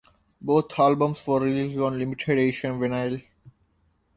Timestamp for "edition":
2.31-2.79